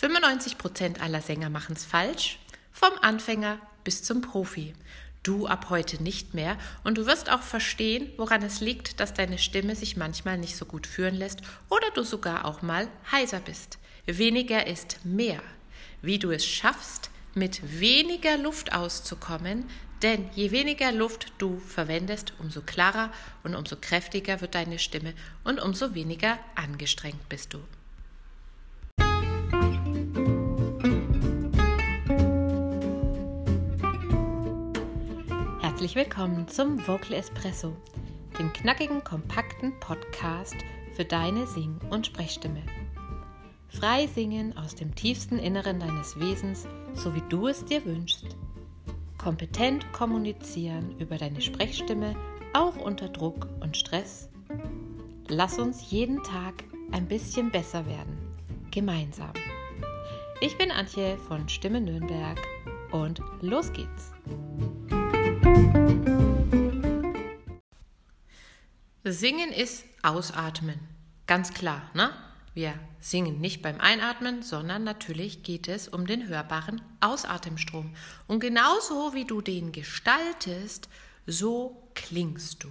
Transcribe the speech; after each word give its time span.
95% 0.00 1.00
aller 1.00 1.20
Sänger 1.20 1.50
machen 1.50 1.74
es 1.74 1.84
falsch, 1.84 2.38
vom 2.70 2.92
Anfänger 3.02 3.58
bis 3.82 4.04
zum 4.04 4.20
Profi. 4.20 4.74
Du 5.24 5.48
ab 5.48 5.70
heute 5.70 6.00
nicht 6.00 6.34
mehr 6.34 6.56
und 6.84 6.96
du 6.98 7.06
wirst 7.06 7.30
auch 7.30 7.42
verstehen, 7.42 8.12
woran 8.16 8.42
es 8.42 8.60
liegt, 8.60 9.00
dass 9.00 9.12
deine 9.12 9.38
Stimme 9.38 9.74
sich 9.74 9.96
manchmal 9.96 10.38
nicht 10.38 10.56
so 10.56 10.66
gut 10.66 10.86
führen 10.86 11.16
lässt 11.16 11.42
oder 11.68 11.90
du 11.94 12.04
sogar 12.04 12.44
auch 12.44 12.62
mal 12.62 12.88
heiser 13.10 13.40
bist. 13.40 13.78
Weniger 14.06 14.68
ist 14.68 15.04
mehr. 15.04 15.42
Wie 16.00 16.20
du 16.20 16.30
es 16.30 16.46
schaffst, 16.46 17.10
mit 17.34 17.80
weniger 17.80 18.38
Luft 18.38 18.72
auszukommen, 18.72 19.64
denn 20.02 20.30
je 20.34 20.52
weniger 20.52 20.92
Luft 20.92 21.32
du 21.38 21.58
verwendest, 21.58 22.32
umso 22.38 22.62
klarer 22.62 23.12
und 23.42 23.56
umso 23.56 23.74
kräftiger 23.74 24.40
wird 24.40 24.54
deine 24.54 24.78
Stimme 24.78 25.12
und 25.42 25.60
umso 25.60 25.94
weniger 25.94 26.38
angestrengt 26.54 27.28
bist 27.28 27.52
du. 27.52 27.58
Herzlich 35.78 35.94
willkommen 35.94 36.48
zum 36.48 36.76
Vocal 36.88 37.12
Espresso, 37.12 37.72
dem 38.36 38.52
knackigen, 38.52 39.04
kompakten 39.04 39.78
Podcast 39.78 40.56
für 40.96 41.04
deine 41.04 41.46
Sing- 41.46 41.78
und 41.88 42.04
Sprechstimme. 42.04 42.64
Frei 43.68 44.08
singen 44.08 44.56
aus 44.56 44.74
dem 44.74 44.92
tiefsten 44.96 45.38
Inneren 45.38 45.78
deines 45.78 46.18
Wesens, 46.18 46.66
so 46.94 47.14
wie 47.14 47.22
du 47.28 47.46
es 47.46 47.64
dir 47.64 47.84
wünschst. 47.84 48.26
Kompetent 49.18 49.92
kommunizieren 49.92 50.98
über 50.98 51.16
deine 51.16 51.40
Sprechstimme, 51.40 52.16
auch 52.54 52.74
unter 52.74 53.08
Druck 53.08 53.46
und 53.60 53.76
Stress. 53.76 54.28
Lass 55.28 55.60
uns 55.60 55.92
jeden 55.92 56.24
Tag 56.24 56.64
ein 56.90 57.06
bisschen 57.06 57.52
besser 57.52 57.86
werden. 57.86 58.18
Gemeinsam. 58.72 59.32
Ich 60.40 60.58
bin 60.58 60.72
Antje 60.72 61.16
von 61.28 61.48
Stimme 61.48 61.80
Nürnberg 61.80 62.42
und 62.90 63.22
los 63.42 63.72
geht's. 63.72 64.12
Singen 69.04 69.52
ist 69.52 69.84
Ausatmen. 70.02 70.78
Ganz 71.26 71.54
klar, 71.54 71.90
ne? 71.94 72.10
Wir 72.54 72.74
singen 73.00 73.40
nicht 73.40 73.62
beim 73.62 73.80
Einatmen, 73.80 74.42
sondern 74.42 74.84
natürlich 74.84 75.42
geht 75.42 75.68
es 75.68 75.88
um 75.88 76.06
den 76.06 76.28
hörbaren 76.28 76.82
Ausatemstrom. 77.00 77.94
Und 78.26 78.40
genauso 78.40 79.14
wie 79.14 79.24
du 79.24 79.40
den 79.40 79.72
gestaltest, 79.72 80.88
so 81.26 81.88
klingst 81.94 82.64
du. 82.64 82.68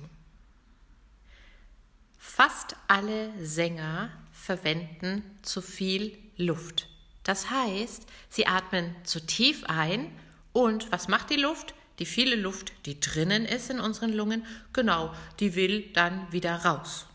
Fast 2.18 2.76
alle 2.88 3.32
Sänger 3.44 4.10
verwenden 4.32 5.24
zu 5.42 5.62
viel 5.62 6.18
Luft. 6.36 6.90
Das 7.24 7.50
heißt, 7.50 8.06
sie 8.30 8.48
atmen 8.48 8.96
zu 9.04 9.26
tief 9.26 9.64
ein 9.66 10.12
und 10.54 10.92
was 10.92 11.08
macht 11.08 11.30
die 11.30 11.36
Luft? 11.36 11.74
Die 12.00 12.06
viele 12.06 12.36
Luft, 12.36 12.72
die 12.86 13.00
drinnen 13.00 13.46
ist 13.46 13.70
in 13.70 13.80
unseren 13.80 14.14
Lungen, 14.14 14.46
genau, 14.74 15.14
die 15.40 15.56
will 15.56 15.90
dann 15.94 16.32
wieder 16.32 16.56
raus. 16.56 17.08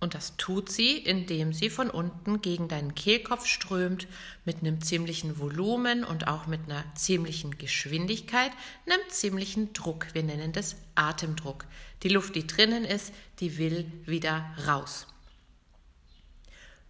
Und 0.00 0.14
das 0.14 0.36
tut 0.36 0.70
sie, 0.70 0.96
indem 0.96 1.52
sie 1.52 1.70
von 1.70 1.90
unten 1.90 2.40
gegen 2.40 2.68
deinen 2.68 2.94
Kehlkopf 2.94 3.46
strömt, 3.46 4.06
mit 4.44 4.58
einem 4.58 4.80
ziemlichen 4.80 5.40
Volumen 5.40 6.04
und 6.04 6.28
auch 6.28 6.46
mit 6.46 6.60
einer 6.66 6.84
ziemlichen 6.94 7.58
Geschwindigkeit, 7.58 8.52
einem 8.86 9.00
ziemlichen 9.08 9.72
Druck. 9.72 10.06
Wir 10.12 10.22
nennen 10.22 10.52
das 10.52 10.76
Atemdruck. 10.94 11.64
Die 12.04 12.10
Luft, 12.10 12.36
die 12.36 12.46
drinnen 12.46 12.84
ist, 12.84 13.12
die 13.40 13.58
will 13.58 13.90
wieder 14.06 14.54
raus. 14.68 15.08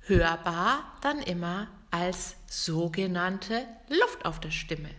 Hörbar 0.01 0.99
dann 1.01 1.23
immer 1.23 1.69
als 1.91 2.37
sogenannte 2.47 3.67
Luft 3.89 4.27
auf 4.27 4.39
der 4.39 4.51
Stimme. 4.51 4.91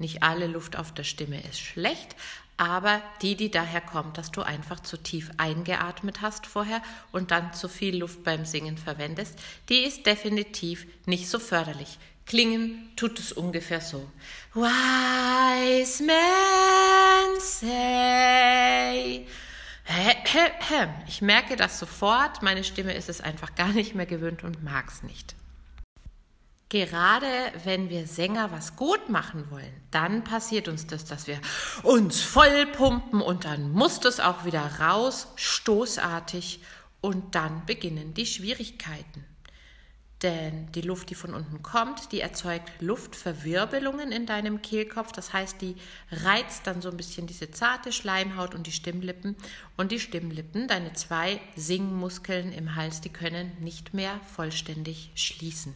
Nicht 0.00 0.22
alle 0.22 0.46
Luft 0.46 0.78
auf 0.78 0.92
der 0.92 1.04
Stimme 1.04 1.40
ist 1.42 1.60
schlecht, 1.60 2.16
aber 2.56 3.02
die, 3.20 3.36
die 3.36 3.50
daher 3.50 3.82
kommt, 3.82 4.16
dass 4.16 4.32
du 4.32 4.40
einfach 4.40 4.80
zu 4.80 4.96
tief 4.96 5.30
eingeatmet 5.36 6.22
hast 6.22 6.46
vorher 6.46 6.82
und 7.12 7.30
dann 7.30 7.52
zu 7.52 7.68
viel 7.68 7.98
Luft 7.98 8.24
beim 8.24 8.46
Singen 8.46 8.78
verwendest, 8.78 9.38
die 9.68 9.80
ist 9.80 10.06
definitiv 10.06 10.86
nicht 11.04 11.28
so 11.28 11.38
förderlich. 11.38 11.98
Klingen 12.24 12.90
tut 12.96 13.18
es 13.18 13.32
ungefähr 13.32 13.82
so. 13.82 14.10
Wise 14.54 16.02
men 16.02 17.40
say. 17.40 19.26
Ich 21.08 21.20
merke 21.20 21.56
das 21.56 21.78
sofort, 21.78 22.42
meine 22.42 22.64
Stimme 22.64 22.94
ist 22.94 23.10
es 23.10 23.20
einfach 23.20 23.54
gar 23.54 23.68
nicht 23.68 23.94
mehr 23.94 24.06
gewöhnt 24.06 24.44
und 24.44 24.62
mag 24.62 24.88
es 24.88 25.02
nicht. 25.02 25.34
Gerade 26.70 27.26
wenn 27.64 27.90
wir 27.90 28.06
Sänger 28.06 28.52
was 28.52 28.76
gut 28.76 29.08
machen 29.08 29.50
wollen, 29.50 29.72
dann 29.90 30.22
passiert 30.22 30.68
uns 30.68 30.86
das, 30.86 31.04
dass 31.04 31.26
wir 31.26 31.40
uns 31.82 32.20
voll 32.20 32.64
pumpen 32.66 33.20
und 33.20 33.44
dann 33.44 33.72
muss 33.72 33.98
das 33.98 34.20
auch 34.20 34.44
wieder 34.44 34.78
raus, 34.78 35.26
stoßartig 35.34 36.60
und 37.00 37.34
dann 37.34 37.66
beginnen 37.66 38.14
die 38.14 38.24
Schwierigkeiten. 38.24 39.24
Denn 40.22 40.70
die 40.70 40.82
Luft, 40.82 41.10
die 41.10 41.16
von 41.16 41.34
unten 41.34 41.60
kommt, 41.62 42.12
die 42.12 42.20
erzeugt 42.20 42.70
Luftverwirbelungen 42.80 44.12
in 44.12 44.26
deinem 44.26 44.62
Kehlkopf. 44.62 45.10
Das 45.10 45.32
heißt, 45.32 45.60
die 45.60 45.74
reizt 46.12 46.68
dann 46.68 46.82
so 46.82 46.90
ein 46.90 46.96
bisschen 46.96 47.26
diese 47.26 47.50
zarte 47.50 47.90
Schleimhaut 47.90 48.54
und 48.54 48.68
die 48.68 48.72
Stimmlippen. 48.72 49.34
Und 49.76 49.90
die 49.90 49.98
Stimmlippen, 49.98 50.68
deine 50.68 50.92
zwei 50.92 51.40
Singmuskeln 51.56 52.52
im 52.52 52.76
Hals, 52.76 53.00
die 53.00 53.08
können 53.08 53.50
nicht 53.60 53.94
mehr 53.94 54.20
vollständig 54.36 55.10
schließen. 55.14 55.74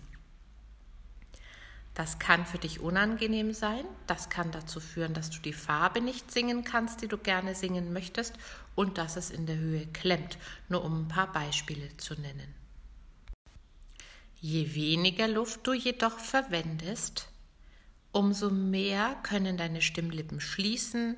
Das 1.94 2.18
kann 2.18 2.44
für 2.44 2.58
dich 2.58 2.80
unangenehm 2.80 3.52
sein. 3.52 3.84
Das 4.08 4.28
kann 4.28 4.50
dazu 4.50 4.80
führen, 4.80 5.14
dass 5.14 5.30
du 5.30 5.38
die 5.38 5.52
Farbe 5.52 6.00
nicht 6.00 6.32
singen 6.32 6.64
kannst, 6.64 7.02
die 7.02 7.08
du 7.08 7.16
gerne 7.16 7.54
singen 7.54 7.92
möchtest 7.92 8.34
und 8.74 8.98
dass 8.98 9.16
es 9.16 9.30
in 9.30 9.46
der 9.46 9.56
Höhe 9.56 9.86
klemmt, 9.86 10.36
nur 10.68 10.84
um 10.84 11.02
ein 11.02 11.08
paar 11.08 11.32
Beispiele 11.32 11.96
zu 11.96 12.14
nennen. 12.14 12.52
Je 14.40 14.74
weniger 14.74 15.28
Luft 15.28 15.66
du 15.66 15.72
jedoch 15.72 16.18
verwendest, 16.18 17.28
umso 18.10 18.50
mehr 18.50 19.16
können 19.22 19.56
deine 19.56 19.80
Stimmlippen 19.80 20.40
schließen, 20.40 21.16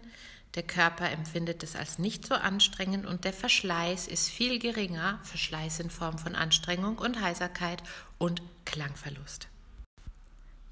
der 0.55 0.63
Körper 0.63 1.11
empfindet 1.11 1.63
es 1.63 1.77
als 1.77 1.99
nicht 1.99 2.27
so 2.27 2.35
anstrengend 2.35 3.05
und 3.05 3.25
der 3.25 3.33
Verschleiß 3.33 4.07
ist 4.07 4.29
viel 4.29 4.59
geringer, 4.59 5.21
Verschleiß 5.23 5.81
in 5.81 5.91
Form 5.91 6.19
von 6.19 6.35
Anstrengung 6.35 6.97
und 6.99 7.21
Heiserkeit 7.21 7.83
und 8.19 8.43
Klangverlust. 8.65 9.49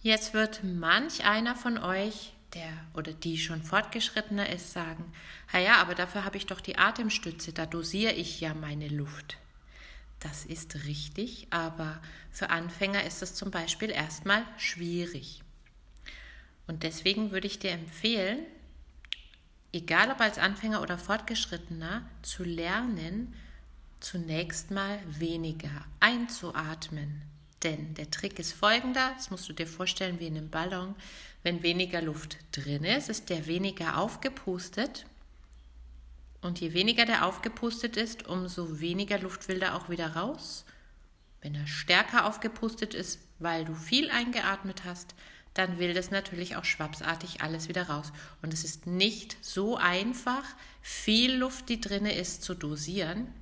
Jetzt 0.04 0.34
wird 0.34 0.62
manch 0.62 1.24
einer 1.24 1.56
von 1.56 1.78
euch, 1.78 2.34
der 2.52 2.68
oder 2.92 3.14
die 3.14 3.38
schon 3.38 3.62
fortgeschrittener 3.62 4.50
ist, 4.50 4.74
sagen, 4.74 5.10
ja, 5.50 5.76
aber 5.76 5.94
dafür 5.94 6.26
habe 6.26 6.36
ich 6.36 6.44
doch 6.44 6.60
die 6.60 6.76
Atemstütze, 6.76 7.54
da 7.54 7.64
dosiere 7.64 8.12
ich 8.12 8.38
ja 8.38 8.52
meine 8.52 8.88
Luft. 8.88 9.38
Das 10.20 10.44
ist 10.44 10.84
richtig, 10.84 11.46
aber 11.48 12.02
für 12.30 12.50
Anfänger 12.50 13.02
ist 13.04 13.22
es 13.22 13.34
zum 13.34 13.50
Beispiel 13.50 13.88
erstmal 13.88 14.44
schwierig. 14.58 15.42
Und 16.66 16.82
deswegen 16.82 17.30
würde 17.30 17.46
ich 17.46 17.58
dir 17.58 17.70
empfehlen, 17.70 18.40
egal 19.72 20.10
ob 20.10 20.20
als 20.20 20.36
Anfänger 20.36 20.82
oder 20.82 20.98
Fortgeschrittener, 20.98 22.06
zu 22.20 22.44
lernen, 22.44 23.34
zunächst 24.00 24.70
mal 24.70 24.98
weniger 25.06 25.86
einzuatmen. 26.00 27.22
Denn 27.64 27.94
der 27.94 28.10
Trick 28.10 28.38
ist 28.38 28.52
folgender, 28.52 29.12
das 29.16 29.30
musst 29.30 29.48
du 29.48 29.54
dir 29.54 29.66
vorstellen 29.66 30.20
wie 30.20 30.26
in 30.26 30.36
einem 30.36 30.50
Ballon. 30.50 30.94
Wenn 31.42 31.62
weniger 31.62 32.02
Luft 32.02 32.36
drin 32.52 32.84
ist, 32.84 33.08
ist 33.08 33.30
der 33.30 33.46
weniger 33.46 33.98
aufgepustet. 33.98 35.06
Und 36.42 36.60
je 36.60 36.74
weniger 36.74 37.06
der 37.06 37.26
aufgepustet 37.26 37.96
ist, 37.96 38.26
umso 38.26 38.80
weniger 38.80 39.18
Luft 39.18 39.48
will 39.48 39.60
der 39.60 39.74
auch 39.74 39.88
wieder 39.88 40.14
raus. 40.14 40.66
Wenn 41.40 41.54
er 41.54 41.66
stärker 41.66 42.26
aufgepustet 42.26 42.92
ist, 42.92 43.18
weil 43.38 43.64
du 43.64 43.74
viel 43.74 44.10
eingeatmet 44.10 44.84
hast, 44.84 45.14
dann 45.54 45.78
will 45.78 45.94
das 45.94 46.10
natürlich 46.10 46.56
auch 46.56 46.64
schwapsartig 46.64 47.40
alles 47.40 47.68
wieder 47.68 47.88
raus. 47.88 48.12
Und 48.42 48.52
es 48.52 48.64
ist 48.64 48.86
nicht 48.86 49.38
so 49.40 49.76
einfach, 49.76 50.44
viel 50.82 51.34
Luft, 51.34 51.68
die 51.70 51.80
drinne 51.80 52.14
ist, 52.14 52.42
zu 52.42 52.54
dosieren, 52.54 53.32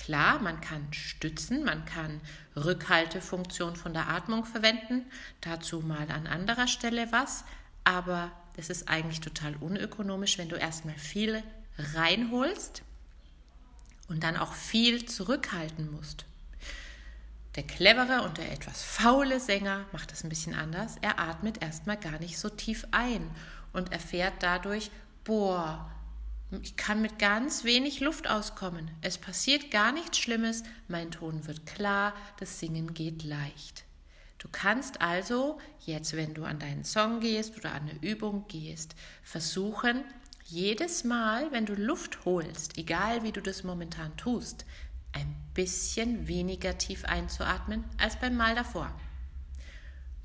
Klar, 0.00 0.38
man 0.38 0.62
kann 0.62 0.90
stützen, 0.94 1.62
man 1.62 1.84
kann 1.84 2.22
Rückhaltefunktion 2.56 3.76
von 3.76 3.92
der 3.92 4.08
Atmung 4.08 4.46
verwenden, 4.46 5.04
dazu 5.42 5.80
mal 5.80 6.10
an 6.10 6.26
anderer 6.26 6.68
Stelle 6.68 7.12
was, 7.12 7.44
aber 7.84 8.32
es 8.56 8.70
ist 8.70 8.88
eigentlich 8.88 9.20
total 9.20 9.56
unökonomisch, 9.56 10.38
wenn 10.38 10.48
du 10.48 10.56
erstmal 10.56 10.94
viel 10.94 11.42
reinholst 11.76 12.82
und 14.08 14.24
dann 14.24 14.38
auch 14.38 14.54
viel 14.54 15.04
zurückhalten 15.04 15.92
musst. 15.92 16.24
Der 17.56 17.64
clevere 17.64 18.22
und 18.22 18.38
der 18.38 18.52
etwas 18.52 18.82
faule 18.82 19.38
Sänger 19.38 19.84
macht 19.92 20.12
das 20.12 20.24
ein 20.24 20.30
bisschen 20.30 20.54
anders. 20.54 20.96
Er 21.02 21.18
atmet 21.18 21.62
erstmal 21.62 21.98
gar 21.98 22.18
nicht 22.20 22.38
so 22.38 22.48
tief 22.48 22.86
ein 22.90 23.30
und 23.74 23.92
erfährt 23.92 24.34
dadurch, 24.40 24.90
boah, 25.24 25.90
ich 26.62 26.76
kann 26.76 27.00
mit 27.00 27.18
ganz 27.18 27.64
wenig 27.64 28.00
Luft 28.00 28.28
auskommen. 28.28 28.90
Es 29.02 29.18
passiert 29.18 29.70
gar 29.70 29.92
nichts 29.92 30.18
Schlimmes, 30.18 30.64
mein 30.88 31.10
Ton 31.10 31.46
wird 31.46 31.64
klar, 31.66 32.14
das 32.38 32.58
Singen 32.58 32.92
geht 32.94 33.22
leicht. 33.22 33.84
Du 34.38 34.48
kannst 34.50 35.00
also 35.00 35.58
jetzt, 35.80 36.16
wenn 36.16 36.34
du 36.34 36.44
an 36.44 36.58
deinen 36.58 36.84
Song 36.84 37.20
gehst 37.20 37.56
oder 37.56 37.72
an 37.72 37.82
eine 37.82 38.02
Übung 38.02 38.46
gehst, 38.48 38.96
versuchen, 39.22 40.02
jedes 40.44 41.04
Mal, 41.04 41.52
wenn 41.52 41.66
du 41.66 41.74
Luft 41.74 42.24
holst, 42.24 42.78
egal 42.78 43.22
wie 43.22 43.32
du 43.32 43.40
das 43.40 43.62
momentan 43.62 44.16
tust, 44.16 44.64
ein 45.12 45.36
bisschen 45.54 46.26
weniger 46.26 46.78
tief 46.78 47.04
einzuatmen 47.04 47.84
als 47.98 48.18
beim 48.18 48.36
Mal 48.36 48.54
davor. 48.54 48.90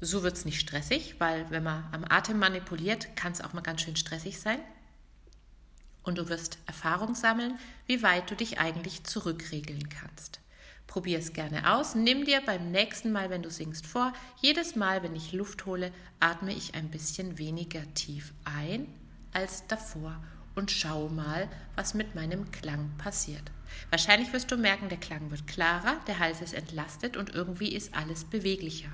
So 0.02 0.24
wird 0.24 0.36
es 0.36 0.46
nicht 0.46 0.60
stressig, 0.60 1.16
weil 1.20 1.50
wenn 1.52 1.64
man 1.64 1.88
am 1.92 2.06
Atem 2.08 2.40
manipuliert, 2.40 3.16
kann 3.16 3.34
es 3.34 3.42
auch 3.42 3.54
mal 3.54 3.62
ganz 3.62 3.82
schön 3.82 3.96
stressig 3.96 4.40
sein. 4.40 4.60
Und 6.06 6.18
du 6.18 6.30
wirst 6.30 6.60
Erfahrung 6.68 7.16
sammeln, 7.16 7.58
wie 7.88 8.04
weit 8.04 8.30
du 8.30 8.36
dich 8.36 8.60
eigentlich 8.60 9.04
zurückregeln 9.04 9.90
kannst. 9.90 10.40
Probier 10.88 11.18
es 11.18 11.34
gerne 11.34 11.74
aus. 11.74 11.96
Nimm 11.96 12.26
dir 12.26 12.42
beim 12.46 12.72
nächsten 12.72 13.12
Mal, 13.12 13.30
wenn 13.32 13.42
du 13.42 13.50
singst, 13.50 13.88
vor, 13.88 14.14
jedes 14.40 14.76
Mal, 14.76 15.04
wenn 15.04 15.16
ich 15.16 15.34
Luft 15.34 15.66
hole, 15.66 15.92
atme 16.20 16.54
ich 16.54 16.76
ein 16.76 16.90
bisschen 16.90 17.38
weniger 17.38 17.82
tief 17.96 18.34
ein 18.46 18.88
als 19.34 19.66
davor 19.68 20.24
und 20.54 20.72
schau 20.72 21.10
mal, 21.10 21.50
was 21.76 21.96
mit 21.96 22.16
meinem 22.16 22.52
Klang 22.52 22.92
passiert. 22.98 23.52
Wahrscheinlich 23.90 24.32
wirst 24.32 24.52
du 24.52 24.58
merken, 24.58 24.90
der 24.90 25.00
Klang 25.00 25.32
wird 25.32 25.48
klarer, 25.48 25.98
der 26.08 26.20
Hals 26.20 26.42
ist 26.42 26.54
entlastet 26.54 27.18
und 27.18 27.34
irgendwie 27.34 27.74
ist 27.74 27.94
alles 27.94 28.24
beweglicher. 28.24 28.90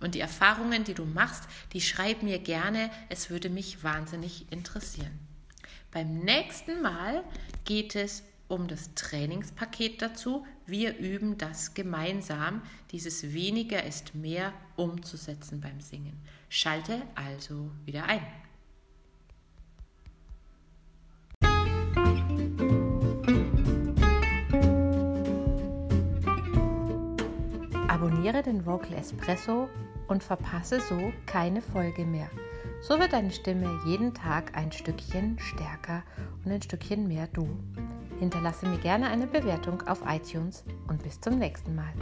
Und 0.00 0.14
die 0.14 0.20
Erfahrungen, 0.20 0.84
die 0.84 0.94
du 0.94 1.04
machst, 1.04 1.44
die 1.72 1.80
schreib 1.80 2.22
mir 2.22 2.38
gerne, 2.38 2.90
es 3.10 3.30
würde 3.30 3.50
mich 3.50 3.84
wahnsinnig 3.84 4.50
interessieren. 4.50 5.27
Beim 5.90 6.18
nächsten 6.18 6.82
Mal 6.82 7.24
geht 7.64 7.96
es 7.96 8.22
um 8.46 8.68
das 8.68 8.94
Trainingspaket 8.94 10.02
dazu. 10.02 10.46
Wir 10.66 10.96
üben 10.98 11.38
das 11.38 11.74
gemeinsam, 11.74 12.62
dieses 12.90 13.32
weniger 13.32 13.84
ist 13.84 14.14
mehr 14.14 14.52
umzusetzen 14.76 15.60
beim 15.60 15.80
Singen. 15.80 16.20
Schalte 16.50 17.02
also 17.14 17.70
wieder 17.84 18.04
ein. 18.04 18.26
Abonniere 27.88 28.42
den 28.42 28.64
Vocal 28.66 28.92
Espresso 28.92 29.68
und 30.06 30.22
verpasse 30.22 30.80
so 30.80 31.12
keine 31.26 31.62
Folge 31.62 32.04
mehr. 32.04 32.30
So 32.80 32.98
wird 32.98 33.12
deine 33.12 33.30
Stimme 33.30 33.80
jeden 33.84 34.14
Tag 34.14 34.56
ein 34.56 34.72
Stückchen 34.72 35.38
stärker 35.38 36.02
und 36.44 36.52
ein 36.52 36.62
Stückchen 36.62 37.06
mehr 37.08 37.26
du. 37.26 37.48
Hinterlasse 38.18 38.66
mir 38.66 38.78
gerne 38.78 39.08
eine 39.08 39.26
Bewertung 39.26 39.82
auf 39.82 40.02
iTunes 40.08 40.64
und 40.88 41.02
bis 41.02 41.20
zum 41.20 41.38
nächsten 41.38 41.74
Mal. 41.74 41.92